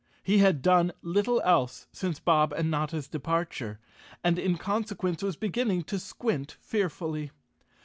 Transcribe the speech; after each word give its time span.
He 0.23 0.39
had 0.39 0.63
done 0.63 0.93
little 1.03 1.41
else 1.41 1.85
since 1.91 2.19
Bob 2.19 2.53
and 2.53 2.71
Notta's 2.71 3.07
departure, 3.07 3.79
and 4.23 4.39
in 4.39 4.57
conse¬ 4.57 4.95
quence 4.95 5.21
was 5.21 5.35
beginning 5.35 5.83
to 5.83 5.99
squint 5.99 6.57
fearfully. 6.59 7.29